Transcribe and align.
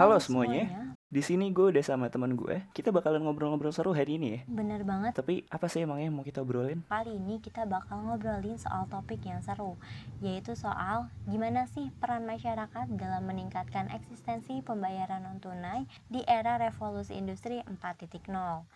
Halo, 0.00 0.16
semuanya. 0.16 0.96
Di 1.12 1.20
sini 1.20 1.52
gue 1.52 1.76
udah 1.76 1.84
sama 1.84 2.08
teman 2.08 2.32
gue. 2.32 2.64
Kita 2.72 2.88
bakalan 2.88 3.20
ngobrol-ngobrol 3.20 3.68
seru 3.68 3.92
hari 3.92 4.16
ini 4.16 4.28
ya. 4.32 4.40
Bener 4.48 4.80
banget. 4.80 5.12
Tapi 5.12 5.44
apa 5.52 5.68
sih 5.68 5.84
emangnya 5.84 6.08
yang 6.08 6.16
mau 6.16 6.24
kita 6.24 6.40
obrolin? 6.40 6.80
Kali 6.88 7.20
ini 7.20 7.36
kita 7.36 7.68
bakal 7.68 8.08
ngobrolin 8.08 8.56
soal 8.56 8.88
topik 8.88 9.20
yang 9.28 9.44
seru, 9.44 9.76
yaitu 10.24 10.56
soal 10.56 11.12
gimana 11.28 11.68
sih 11.68 11.92
peran 12.00 12.24
masyarakat 12.24 12.96
dalam 12.96 13.28
meningkatkan 13.28 13.92
eksistensi 13.92 14.64
pembayaran 14.64 15.20
non 15.20 15.36
tunai 15.36 15.84
di 16.08 16.24
era 16.24 16.56
revolusi 16.56 17.20
industri 17.20 17.60
4.0. 17.68 18.24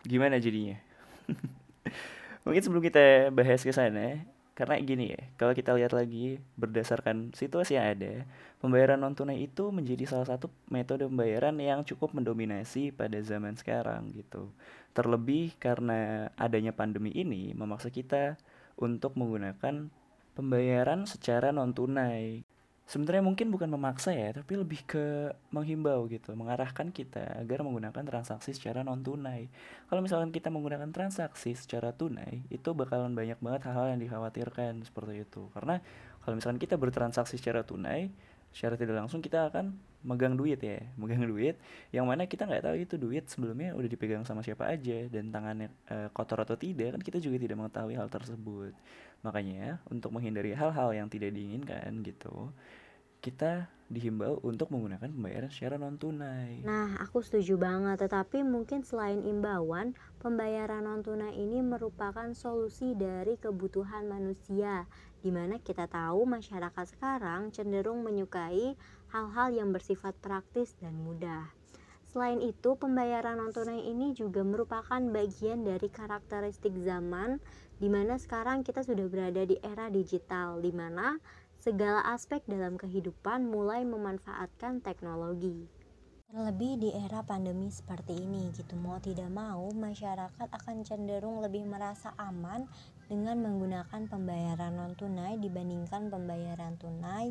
Gimana 0.04 0.36
jadinya? 0.36 0.76
Mungkin 2.44 2.60
sebelum 2.60 2.84
kita 2.84 3.32
bahas 3.32 3.64
ke 3.64 3.72
sana, 3.72 4.28
karena 4.54 4.78
gini 4.78 5.10
ya, 5.10 5.22
kalau 5.34 5.50
kita 5.50 5.74
lihat 5.74 5.90
lagi 5.90 6.38
berdasarkan 6.54 7.34
situasi 7.34 7.74
yang 7.74 7.90
ada, 7.98 8.22
pembayaran 8.62 9.02
non 9.02 9.10
tunai 9.18 9.42
itu 9.42 9.74
menjadi 9.74 10.06
salah 10.06 10.30
satu 10.30 10.46
metode 10.70 11.10
pembayaran 11.10 11.58
yang 11.58 11.82
cukup 11.82 12.14
mendominasi 12.14 12.94
pada 12.94 13.18
zaman 13.18 13.58
sekarang 13.58 14.14
gitu. 14.14 14.54
Terlebih 14.94 15.58
karena 15.58 16.30
adanya 16.38 16.70
pandemi 16.70 17.10
ini 17.10 17.50
memaksa 17.50 17.90
kita 17.90 18.38
untuk 18.78 19.18
menggunakan 19.18 19.90
pembayaran 20.38 21.02
secara 21.10 21.50
non 21.50 21.74
tunai 21.74 22.46
sebenarnya 22.84 23.24
mungkin 23.24 23.48
bukan 23.48 23.68
memaksa 23.72 24.12
ya 24.12 24.36
tapi 24.36 24.60
lebih 24.60 24.84
ke 24.84 25.32
menghimbau 25.48 26.04
gitu 26.12 26.36
mengarahkan 26.36 26.92
kita 26.92 27.40
agar 27.40 27.64
menggunakan 27.64 28.04
transaksi 28.04 28.52
secara 28.52 28.84
non 28.84 29.00
tunai 29.00 29.48
kalau 29.88 30.04
misalkan 30.04 30.28
kita 30.28 30.52
menggunakan 30.52 30.92
transaksi 30.92 31.56
secara 31.56 31.96
tunai 31.96 32.44
itu 32.52 32.70
bakalan 32.76 33.16
banyak 33.16 33.38
banget 33.40 33.68
hal-hal 33.68 33.94
yang 33.94 34.00
dikhawatirkan 34.02 34.82
seperti 34.82 35.22
itu. 35.22 35.48
Karena 35.52 35.80
kalau 36.24 36.34
misalkan 36.38 36.60
kita 36.60 36.74
bertransaksi 36.80 37.36
secara 37.36 37.62
tunai 37.62 38.10
secara 38.54 38.78
tidak 38.78 39.04
langsung 39.04 39.18
kita 39.18 39.50
akan 39.50 39.74
megang 40.04 40.36
duit 40.36 40.60
ya 40.60 40.84
megang 41.00 41.24
duit 41.24 41.56
yang 41.90 42.04
mana 42.04 42.28
kita 42.28 42.44
nggak 42.44 42.62
tahu 42.62 42.76
itu 42.76 42.94
duit 43.00 43.24
sebelumnya 43.26 43.72
udah 43.74 43.88
dipegang 43.88 44.22
sama 44.22 44.44
siapa 44.44 44.68
aja 44.68 45.08
dan 45.08 45.32
tangannya 45.32 45.72
e, 45.88 46.12
kotor 46.12 46.44
atau 46.44 46.54
tidak 46.54 46.94
kan 46.94 47.02
kita 47.02 47.18
juga 47.18 47.40
tidak 47.40 47.56
mengetahui 47.56 47.96
hal 47.96 48.12
tersebut 48.12 48.76
makanya 49.24 49.80
untuk 49.88 50.12
menghindari 50.12 50.52
hal-hal 50.52 50.92
yang 50.92 51.08
tidak 51.08 51.32
diinginkan 51.32 52.04
gitu 52.04 52.52
kita 53.24 53.72
dihimbau 53.88 54.40
untuk 54.44 54.68
menggunakan 54.68 55.08
pembayaran 55.08 55.48
secara 55.48 55.80
non 55.80 55.96
tunai. 55.96 56.60
Nah, 56.60 57.00
aku 57.00 57.24
setuju 57.24 57.56
banget. 57.56 58.04
Tetapi 58.04 58.44
mungkin 58.44 58.84
selain 58.84 59.24
imbauan, 59.24 59.96
pembayaran 60.20 60.84
non 60.84 61.00
tunai 61.00 61.32
ini 61.32 61.64
merupakan 61.64 62.28
solusi 62.36 62.92
dari 62.92 63.40
kebutuhan 63.40 64.08
manusia, 64.08 64.84
di 65.24 65.32
mana 65.32 65.56
kita 65.56 65.88
tahu 65.88 66.28
masyarakat 66.28 66.84
sekarang 66.96 67.48
cenderung 67.48 68.04
menyukai 68.04 68.76
hal-hal 69.14 69.54
yang 69.54 69.70
bersifat 69.70 70.18
praktis 70.18 70.74
dan 70.82 70.98
mudah. 70.98 71.54
Selain 72.10 72.42
itu, 72.42 72.74
pembayaran 72.74 73.38
non 73.38 73.54
tunai 73.54 73.86
ini 73.86 74.10
juga 74.10 74.42
merupakan 74.42 74.98
bagian 74.98 75.62
dari 75.62 75.86
karakteristik 75.86 76.74
zaman 76.82 77.38
di 77.78 77.86
mana 77.86 78.18
sekarang 78.18 78.66
kita 78.66 78.82
sudah 78.82 79.06
berada 79.06 79.46
di 79.46 79.54
era 79.62 79.86
digital 79.86 80.58
di 80.58 80.74
mana 80.74 81.18
segala 81.62 82.02
aspek 82.10 82.42
dalam 82.50 82.74
kehidupan 82.74 83.46
mulai 83.46 83.86
memanfaatkan 83.86 84.82
teknologi. 84.82 85.70
Terlebih 86.34 86.82
di 86.82 86.90
era 86.90 87.22
pandemi 87.22 87.70
seperti 87.70 88.18
ini 88.18 88.50
gitu 88.50 88.74
mau 88.74 88.98
tidak 88.98 89.30
mau 89.30 89.70
masyarakat 89.70 90.50
akan 90.50 90.82
cenderung 90.82 91.38
lebih 91.38 91.62
merasa 91.62 92.10
aman 92.18 92.66
dengan 93.06 93.38
menggunakan 93.38 94.10
pembayaran 94.10 94.74
non 94.74 94.98
tunai 94.98 95.38
dibandingkan 95.38 96.10
pembayaran 96.10 96.74
tunai 96.74 97.30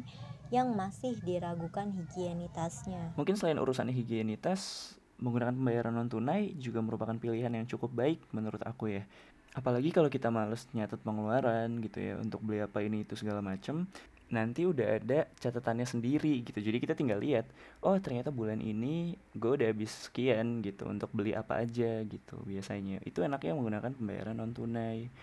yang 0.53 0.77
masih 0.77 1.17
diragukan 1.25 1.89
higienitasnya. 1.89 3.17
Mungkin 3.17 3.33
selain 3.33 3.57
urusan 3.57 3.89
higienitas, 3.89 4.93
menggunakan 5.17 5.57
pembayaran 5.57 5.97
non 5.97 6.05
tunai 6.05 6.53
juga 6.61 6.77
merupakan 6.85 7.17
pilihan 7.17 7.49
yang 7.49 7.65
cukup 7.65 7.89
baik 7.89 8.21
menurut 8.29 8.61
aku 8.61 8.93
ya. 8.93 9.03
Apalagi 9.57 9.89
kalau 9.89 10.13
kita 10.13 10.29
males 10.29 10.69
nyatet 10.77 11.01
pengeluaran 11.01 11.81
gitu 11.81 11.97
ya 11.97 12.21
untuk 12.21 12.45
beli 12.45 12.61
apa 12.61 12.85
ini 12.85 13.01
itu 13.01 13.17
segala 13.17 13.41
macam, 13.41 13.89
nanti 14.29 14.65
udah 14.65 14.97
ada 15.01 15.29
catatannya 15.37 15.85
sendiri 15.85 16.41
gitu 16.41 16.57
jadi 16.57 16.81
kita 16.81 16.97
tinggal 16.97 17.21
lihat 17.21 17.45
oh 17.85 17.93
ternyata 18.01 18.33
bulan 18.33 18.65
ini 18.65 19.13
gue 19.37 19.51
udah 19.61 19.69
habis 19.69 20.09
sekian 20.09 20.65
gitu 20.65 20.89
untuk 20.89 21.13
beli 21.13 21.37
apa 21.37 21.61
aja 21.61 22.01
gitu 22.01 22.41
biasanya 22.41 22.97
itu 23.05 23.21
enaknya 23.21 23.53
menggunakan 23.53 23.93
pembayaran 23.93 24.41
non 24.41 24.49
tunai 24.49 25.13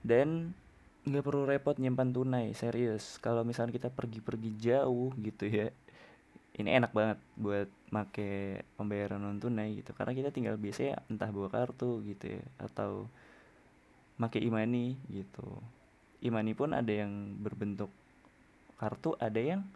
dan 0.00 0.56
nggak 1.04 1.24
perlu 1.24 1.44
repot 1.44 1.76
nyimpan 1.76 2.10
tunai 2.10 2.56
serius. 2.56 3.20
Kalau 3.20 3.44
misalnya 3.44 3.76
kita 3.76 3.88
pergi-pergi 3.92 4.50
jauh 4.56 5.12
gitu 5.20 5.44
ya 5.48 5.68
ini 6.54 6.70
enak 6.70 6.94
banget 6.94 7.18
buat 7.34 7.66
make 7.90 8.62
pembayaran 8.78 9.18
non 9.18 9.42
tunai 9.42 9.82
gitu. 9.82 9.90
Karena 9.92 10.14
kita 10.14 10.30
tinggal 10.30 10.54
biasanya 10.56 11.02
entah 11.10 11.30
bawa 11.34 11.50
kartu 11.50 12.00
gitu 12.06 12.38
ya 12.38 12.42
atau 12.62 13.10
make 14.16 14.38
imani 14.38 14.94
gitu. 15.10 15.58
Imani 16.24 16.54
pun 16.54 16.72
ada 16.72 16.88
yang 16.88 17.36
berbentuk 17.36 17.90
kartu 18.78 19.18
ada 19.18 19.38
yang 19.42 19.66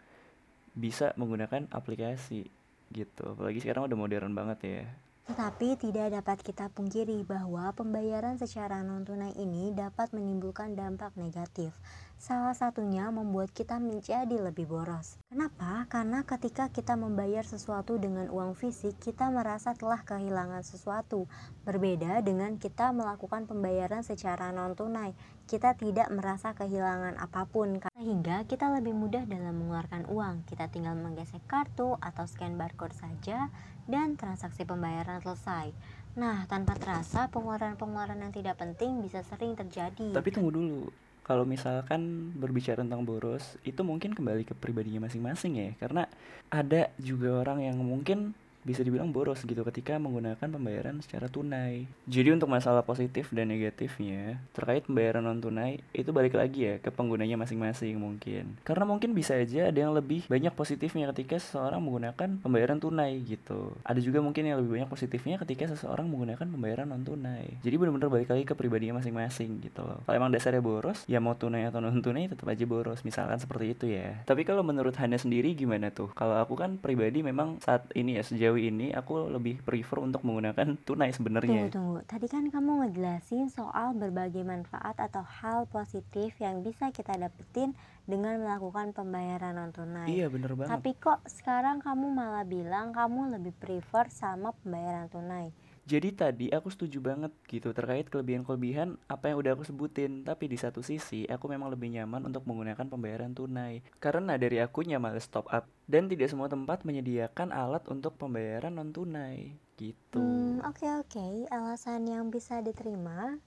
bisa 0.73 1.11
menggunakan 1.19 1.67
aplikasi 1.75 2.47
gitu. 2.95 3.35
Apalagi 3.35 3.59
sekarang 3.59 3.91
udah 3.91 3.99
modern 3.99 4.33
banget 4.33 4.59
ya 4.63 4.83
tetapi 5.29 5.77
tidak 5.77 6.17
dapat 6.17 6.41
kita 6.41 6.73
pungkiri 6.73 7.21
bahwa 7.21 7.69
pembayaran 7.77 8.41
secara 8.41 8.81
non-tunai 8.81 9.37
ini 9.37 9.77
dapat 9.77 10.17
menimbulkan 10.17 10.73
dampak 10.73 11.13
negatif. 11.21 11.77
Salah 12.19 12.57
satunya 12.57 13.13
membuat 13.15 13.55
kita 13.55 13.79
menjadi 13.79 14.43
lebih 14.43 14.67
boros. 14.67 15.21
Kenapa? 15.31 15.87
Karena 15.87 16.27
ketika 16.27 16.67
kita 16.73 16.99
membayar 16.99 17.47
sesuatu 17.47 17.95
dengan 17.95 18.27
uang 18.33 18.59
fisik, 18.59 18.99
kita 18.99 19.31
merasa 19.31 19.77
telah 19.77 20.03
kehilangan 20.03 20.67
sesuatu. 20.67 21.31
Berbeda 21.63 22.19
dengan 22.25 22.59
kita 22.59 22.91
melakukan 22.91 23.47
pembayaran 23.47 24.03
secara 24.03 24.51
non-tunai, 24.51 25.15
kita 25.47 25.79
tidak 25.79 26.11
merasa 26.11 26.59
kehilangan 26.59 27.23
apa 27.23 27.47
pun 27.47 27.79
sehingga 27.95 28.43
kita 28.51 28.67
lebih 28.75 28.99
mudah 28.99 29.23
dalam 29.29 29.55
mengeluarkan 29.55 30.11
uang. 30.11 30.43
Kita 30.49 30.67
tinggal 30.75 30.99
menggesek 30.99 31.47
kartu 31.47 31.95
atau 32.03 32.27
scan 32.27 32.59
barcode 32.59 32.99
saja 32.99 33.47
dan 33.89 34.19
transaksi 34.21 34.69
pembayaran 34.69 35.18
selesai. 35.21 35.75
Nah, 36.19 36.51
tanpa 36.51 36.75
terasa 36.75 37.31
pengeluaran-pengeluaran 37.31 38.19
yang 38.19 38.35
tidak 38.35 38.59
penting 38.59 39.05
bisa 39.05 39.23
sering 39.23 39.55
terjadi. 39.55 40.15
Tapi 40.15 40.29
tunggu 40.35 40.51
dulu. 40.51 40.91
Kalau 41.23 41.45
misalkan 41.45 42.33
berbicara 42.35 42.81
tentang 42.81 43.05
boros, 43.05 43.61
itu 43.61 43.85
mungkin 43.85 44.17
kembali 44.17 44.49
ke 44.49 44.57
pribadinya 44.57 45.07
masing-masing 45.07 45.53
ya. 45.61 45.71
Karena 45.77 46.09
ada 46.49 46.89
juga 46.97 47.45
orang 47.45 47.63
yang 47.69 47.77
mungkin 47.79 48.33
bisa 48.67 48.83
dibilang 48.83 49.11
boros 49.11 49.43
gitu 49.45 49.63
ketika 49.67 49.97
menggunakan 49.97 50.49
pembayaran 50.49 50.99
secara 51.03 51.27
tunai. 51.31 51.87
Jadi 52.07 52.35
untuk 52.35 52.51
masalah 52.51 52.83
positif 52.83 53.31
dan 53.35 53.51
negatifnya 53.51 54.43
terkait 54.55 54.87
pembayaran 54.87 55.25
non 55.25 55.41
tunai 55.43 55.83
itu 55.95 56.11
balik 56.11 56.39
lagi 56.39 56.65
ya 56.65 56.75
ke 56.79 56.91
penggunanya 56.95 57.37
masing-masing 57.39 57.99
mungkin. 57.99 58.59
Karena 58.65 58.85
mungkin 58.89 59.13
bisa 59.13 59.37
aja 59.37 59.69
ada 59.69 59.79
yang 59.79 59.93
lebih 59.93 60.25
banyak 60.31 60.55
positifnya 60.55 61.11
ketika 61.13 61.37
seseorang 61.43 61.83
menggunakan 61.83 62.41
pembayaran 62.41 62.79
tunai 62.81 63.21
gitu. 63.27 63.75
Ada 63.85 64.01
juga 64.01 64.23
mungkin 64.25 64.47
yang 64.47 64.63
lebih 64.63 64.81
banyak 64.81 64.91
positifnya 64.91 65.37
ketika 65.43 65.69
seseorang 65.69 66.09
menggunakan 66.09 66.47
pembayaran 66.49 66.89
non 66.89 67.05
tunai. 67.05 67.61
Jadi 67.61 67.75
benar-benar 67.75 68.09
balik 68.13 68.29
lagi 68.33 68.45
ke 68.49 68.55
pribadinya 68.55 69.01
masing-masing 69.03 69.61
gitu 69.65 69.85
loh. 69.85 70.01
Kalau 70.05 70.17
emang 70.17 70.33
dasarnya 70.33 70.63
boros, 70.65 71.05
ya 71.11 71.21
mau 71.21 71.37
tunai 71.37 71.69
atau 71.69 71.83
non 71.83 72.01
tunai 72.01 72.29
tetap 72.29 72.49
aja 72.49 72.65
boros. 72.65 73.05
Misalkan 73.05 73.41
seperti 73.41 73.67
itu 73.77 73.87
ya. 73.91 74.25
Tapi 74.25 74.45
kalau 74.49 74.65
menurut 74.65 74.97
Hana 74.97 75.21
sendiri 75.21 75.53
gimana 75.53 75.93
tuh? 75.93 76.09
Kalau 76.17 76.41
aku 76.41 76.57
kan 76.57 76.81
pribadi 76.81 77.21
memang 77.21 77.61
saat 77.61 77.85
ini 77.93 78.17
ya 78.17 78.23
sejauh 78.25 78.48
ini 78.57 78.95
aku 78.95 79.29
lebih 79.29 79.61
prefer 79.61 80.01
untuk 80.01 80.25
menggunakan 80.25 80.79
tunai 80.87 81.13
sebenarnya. 81.13 81.69
Tunggu, 81.69 81.75
tunggu. 81.75 81.99
Tadi 82.09 82.27
kan 82.31 82.49
kamu 82.49 82.71
ngejelasin 82.87 83.53
soal 83.53 83.93
berbagai 83.93 84.47
manfaat 84.47 84.97
atau 84.97 85.21
hal 85.21 85.69
positif 85.69 86.33
yang 86.41 86.65
bisa 86.65 86.89
kita 86.89 87.19
dapetin 87.19 87.77
dengan 88.09 88.41
melakukan 88.41 88.97
pembayaran 88.97 89.59
non 89.59 89.75
tunai. 89.75 90.09
Iya, 90.09 90.33
bener 90.33 90.57
banget. 90.57 90.73
Tapi 90.73 90.91
kok 90.97 91.21
sekarang 91.29 91.85
kamu 91.85 92.09
malah 92.09 92.47
bilang 92.49 92.97
kamu 92.97 93.37
lebih 93.37 93.53
prefer 93.59 94.09
sama 94.09 94.57
pembayaran 94.65 95.13
tunai? 95.13 95.53
Jadi 95.89 96.13
tadi 96.13 96.47
aku 96.53 96.69
setuju 96.69 97.01
banget 97.01 97.33
gitu 97.49 97.73
terkait 97.73 98.13
kelebihan-kelebihan 98.13 99.01
apa 99.09 99.33
yang 99.33 99.41
udah 99.41 99.57
aku 99.57 99.65
sebutin. 99.65 100.21
Tapi 100.21 100.45
di 100.45 100.61
satu 100.61 100.85
sisi 100.85 101.25
aku 101.25 101.49
memang 101.49 101.73
lebih 101.73 101.89
nyaman 101.89 102.29
untuk 102.29 102.45
menggunakan 102.45 102.93
pembayaran 102.93 103.33
tunai. 103.33 103.81
Karena 103.97 104.37
dari 104.37 104.61
aku 104.61 104.85
nyaman 104.85 105.17
stop 105.17 105.49
up 105.49 105.65
dan 105.89 106.13
tidak 106.13 106.29
semua 106.29 106.53
tempat 106.53 106.85
menyediakan 106.85 107.57
alat 107.57 107.89
untuk 107.89 108.21
pembayaran 108.21 108.77
non 108.77 108.93
tunai 108.93 109.57
gitu. 109.81 110.21
Hmm, 110.21 110.61
oke 110.61 110.77
okay, 110.77 110.93
oke, 111.01 111.09
okay. 111.09 111.33
alasan 111.49 112.05
yang 112.05 112.29
bisa 112.29 112.61
diterima. 112.61 113.41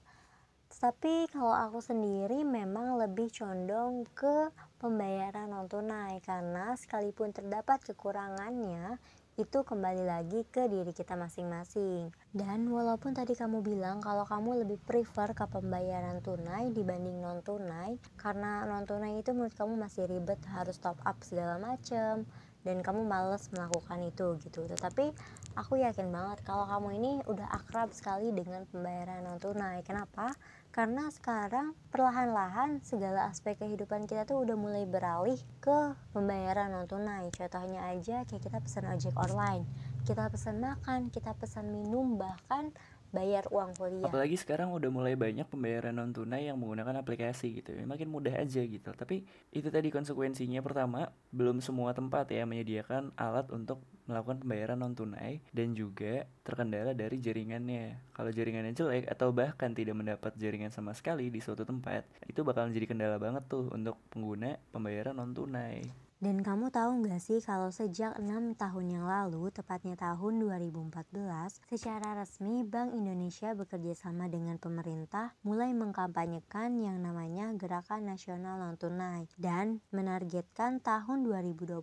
Tapi 0.72 1.30
kalau 1.30 1.54
aku 1.54 1.78
sendiri 1.78 2.42
memang 2.42 2.98
lebih 2.98 3.30
condong 3.30 4.02
ke 4.18 4.50
pembayaran 4.82 5.46
non 5.46 5.70
tunai 5.70 6.18
karena 6.26 6.74
sekalipun 6.74 7.30
terdapat 7.30 7.78
kekurangannya, 7.86 8.98
itu 9.40 9.64
kembali 9.64 10.04
lagi 10.04 10.44
ke 10.44 10.68
diri 10.68 10.92
kita 10.92 11.16
masing-masing. 11.16 12.12
Dan 12.36 12.68
walaupun 12.68 13.16
tadi 13.16 13.32
kamu 13.32 13.64
bilang 13.64 14.04
kalau 14.04 14.28
kamu 14.28 14.64
lebih 14.66 14.76
prefer 14.84 15.32
ke 15.32 15.48
pembayaran 15.48 16.20
tunai 16.20 16.68
dibanding 16.68 17.24
non 17.24 17.40
tunai, 17.40 17.96
karena 18.20 18.68
non 18.68 18.84
tunai 18.84 19.16
itu 19.16 19.32
menurut 19.32 19.56
kamu 19.56 19.80
masih 19.80 20.04
ribet 20.04 20.36
harus 20.52 20.76
top 20.76 21.00
up 21.08 21.16
segala 21.24 21.56
macem, 21.56 22.28
dan 22.62 22.80
kamu 22.80 23.06
males 23.06 23.50
melakukan 23.50 23.98
itu 24.06 24.38
gitu. 24.42 24.66
Tetapi 24.66 25.10
aku 25.58 25.82
yakin 25.82 26.08
banget 26.08 26.42
kalau 26.46 26.64
kamu 26.66 26.88
ini 26.98 27.12
udah 27.26 27.46
akrab 27.50 27.90
sekali 27.90 28.30
dengan 28.30 28.64
pembayaran 28.70 29.26
non 29.26 29.38
tunai. 29.42 29.82
Kenapa? 29.82 30.34
Karena 30.72 31.12
sekarang 31.12 31.76
perlahan-lahan 31.92 32.80
segala 32.80 33.28
aspek 33.28 33.60
kehidupan 33.60 34.08
kita 34.08 34.24
tuh 34.24 34.40
udah 34.40 34.56
mulai 34.56 34.88
beralih 34.88 35.36
ke 35.60 35.92
pembayaran 36.16 36.72
non 36.72 36.88
tunai. 36.88 37.28
Contohnya 37.34 37.92
aja 37.92 38.24
kayak 38.24 38.42
kita 38.42 38.58
pesan 38.62 38.88
ojek 38.88 39.14
online. 39.18 39.68
Kita 40.02 40.26
pesan 40.32 40.58
makan 40.58 41.14
kita 41.14 41.36
pesan 41.38 41.70
minum 41.70 42.18
bahkan 42.18 42.74
bayar 43.12 43.44
uang 43.52 43.76
kuliah. 43.76 44.08
Apalagi 44.08 44.40
sekarang 44.40 44.72
udah 44.72 44.88
mulai 44.88 45.14
banyak 45.14 45.44
pembayaran 45.44 45.92
non 45.92 46.10
tunai 46.16 46.48
yang 46.48 46.56
menggunakan 46.56 47.04
aplikasi 47.04 47.60
gitu. 47.60 47.76
Ya, 47.76 47.84
makin 47.84 48.08
mudah 48.08 48.32
aja 48.32 48.64
gitu. 48.64 48.90
Tapi 48.90 49.28
itu 49.52 49.68
tadi 49.68 49.92
konsekuensinya 49.92 50.64
pertama, 50.64 51.12
belum 51.30 51.60
semua 51.60 51.92
tempat 51.92 52.32
ya 52.32 52.48
menyediakan 52.48 53.12
alat 53.20 53.52
untuk 53.52 53.84
melakukan 54.08 54.42
pembayaran 54.42 54.80
non 54.80 54.96
tunai 54.96 55.44
dan 55.52 55.76
juga 55.76 56.24
terkendala 56.42 56.96
dari 56.96 57.20
jaringannya. 57.20 58.16
Kalau 58.16 58.32
jaringannya 58.32 58.72
jelek 58.72 59.06
atau 59.12 59.30
bahkan 59.30 59.76
tidak 59.76 59.94
mendapat 59.94 60.32
jaringan 60.40 60.72
sama 60.72 60.96
sekali 60.96 61.28
di 61.28 61.38
suatu 61.38 61.68
tempat, 61.68 62.08
itu 62.24 62.40
bakal 62.42 62.72
menjadi 62.72 62.96
kendala 62.96 63.20
banget 63.20 63.44
tuh 63.46 63.68
untuk 63.70 64.00
pengguna 64.08 64.56
pembayaran 64.72 65.14
non 65.14 65.36
tunai. 65.36 65.84
Dan 66.22 66.38
kamu 66.46 66.70
tahu 66.70 67.02
nggak 67.02 67.18
sih 67.18 67.42
kalau 67.42 67.74
sejak 67.74 68.14
6 68.14 68.54
tahun 68.54 68.86
yang 68.94 69.10
lalu, 69.10 69.50
tepatnya 69.50 69.98
tahun 69.98 70.38
2014, 70.38 71.58
secara 71.66 72.14
resmi 72.14 72.62
Bank 72.62 72.94
Indonesia 72.94 73.50
bekerja 73.58 73.90
sama 73.98 74.30
dengan 74.30 74.54
pemerintah 74.54 75.34
mulai 75.42 75.74
mengkampanyekan 75.74 76.78
yang 76.78 77.02
namanya 77.02 77.50
Gerakan 77.58 78.06
Nasional 78.06 78.54
Non 78.62 78.78
Tunai 78.78 79.26
dan 79.34 79.82
menargetkan 79.90 80.78
tahun 80.78 81.26
2020 81.26 81.82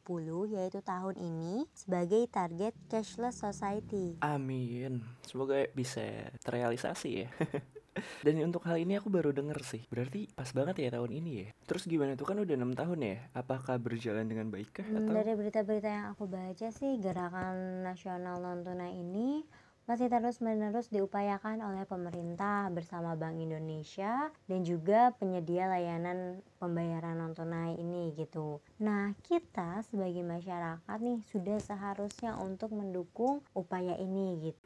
yaitu 0.55 0.79
tahun 0.87 1.19
ini 1.19 1.67
sebagai 1.75 2.23
target 2.31 2.71
cashless 2.87 3.43
society. 3.43 4.15
Amin. 4.23 5.03
Semoga 5.27 5.67
bisa 5.75 6.31
terrealisasi 6.39 7.27
ya. 7.27 7.29
Dan 8.25 8.39
untuk 8.43 8.65
hal 8.65 8.79
ini 8.79 8.99
aku 8.99 9.07
baru 9.07 9.31
denger 9.31 9.59
sih. 9.63 9.83
Berarti 9.87 10.29
pas 10.33 10.49
banget 10.51 10.83
ya 10.83 10.89
tahun 10.95 11.11
ini 11.11 11.31
ya. 11.43 11.47
Terus 11.67 11.85
gimana 11.85 12.15
tuh 12.19 12.27
kan 12.27 12.37
udah 12.39 12.55
enam 12.55 12.73
tahun 12.73 12.99
ya? 12.99 13.17
Apakah 13.35 13.79
berjalan 13.79 14.27
dengan 14.27 14.49
baik 14.49 14.81
kah? 14.81 14.85
Hmm, 14.85 15.05
atau... 15.05 15.13
Dari 15.15 15.33
berita-berita 15.35 15.89
yang 15.89 16.05
aku 16.13 16.25
baca 16.27 16.67
sih, 16.71 16.97
gerakan 16.97 17.83
nasional 17.85 18.39
non 18.41 18.63
tunai 18.63 18.97
ini 18.97 19.43
masih 19.89 20.05
terus-menerus 20.05 20.93
diupayakan 20.93 21.65
oleh 21.65 21.81
pemerintah 21.89 22.69
bersama 22.69 23.17
Bank 23.17 23.41
Indonesia 23.41 24.29
dan 24.45 24.61
juga 24.61 25.09
penyedia 25.17 25.65
layanan 25.65 26.45
pembayaran 26.61 27.17
non 27.17 27.33
tunai 27.33 27.73
ini 27.73 28.13
gitu. 28.13 28.61
Nah, 28.77 29.17
kita 29.25 29.81
sebagai 29.89 30.21
masyarakat 30.21 30.97
nih 31.01 31.25
sudah 31.33 31.57
seharusnya 31.57 32.37
untuk 32.37 32.69
mendukung 32.69 33.41
upaya 33.57 33.97
ini 33.97 34.53
gitu. 34.53 34.61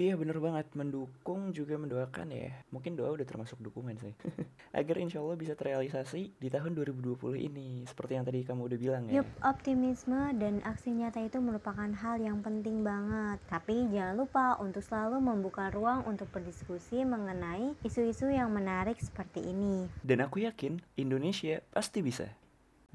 Iya 0.00 0.16
bener 0.16 0.40
banget, 0.40 0.72
mendukung 0.72 1.52
juga 1.52 1.76
mendoakan 1.76 2.32
ya. 2.32 2.48
Mungkin 2.72 2.96
doa 2.96 3.12
udah 3.12 3.28
termasuk 3.28 3.60
dukungan 3.60 4.00
sih. 4.00 4.16
Agar 4.78 4.96
insya 4.96 5.20
Allah 5.20 5.36
bisa 5.36 5.52
terrealisasi 5.52 6.32
di 6.40 6.48
tahun 6.48 6.72
2020 6.72 7.20
ini. 7.36 7.84
Seperti 7.84 8.16
yang 8.16 8.24
tadi 8.24 8.40
kamu 8.40 8.72
udah 8.72 8.78
bilang 8.80 9.02
ya. 9.12 9.20
Yup, 9.20 9.28
optimisme 9.44 10.32
dan 10.40 10.64
aksi 10.64 10.96
nyata 10.96 11.20
itu 11.20 11.36
merupakan 11.44 11.92
hal 11.92 12.16
yang 12.24 12.40
penting 12.40 12.80
banget. 12.80 13.36
Tapi 13.52 13.92
jangan 13.92 14.16
lupa 14.16 14.56
untuk 14.64 14.80
selalu 14.80 15.20
membuka 15.20 15.68
ruang 15.68 16.08
untuk 16.08 16.32
berdiskusi 16.32 17.04
mengenai 17.04 17.76
isu-isu 17.84 18.32
yang 18.32 18.48
menarik 18.48 18.96
seperti 18.96 19.44
ini. 19.44 19.92
Dan 20.00 20.24
aku 20.24 20.40
yakin 20.40 20.80
Indonesia 20.96 21.60
pasti 21.68 22.00
bisa. 22.00 22.32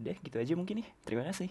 Udah 0.01 0.17
gitu 0.17 0.41
aja 0.41 0.53
mungkin 0.57 0.81
ya, 0.81 0.89
terima 1.05 1.29
kasih 1.29 1.45